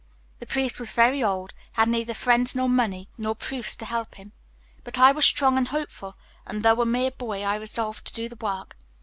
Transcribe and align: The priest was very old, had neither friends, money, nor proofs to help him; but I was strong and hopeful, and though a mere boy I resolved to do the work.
The 0.39 0.47
priest 0.47 0.79
was 0.79 0.93
very 0.93 1.23
old, 1.23 1.53
had 1.73 1.87
neither 1.87 2.15
friends, 2.15 2.55
money, 2.55 3.07
nor 3.19 3.35
proofs 3.35 3.75
to 3.75 3.85
help 3.85 4.15
him; 4.15 4.31
but 4.83 4.97
I 4.97 5.11
was 5.11 5.25
strong 5.25 5.59
and 5.59 5.67
hopeful, 5.67 6.17
and 6.47 6.63
though 6.63 6.81
a 6.81 6.85
mere 6.87 7.11
boy 7.11 7.43
I 7.43 7.53
resolved 7.57 8.07
to 8.07 8.13
do 8.15 8.27
the 8.27 8.35
work. 8.35 8.75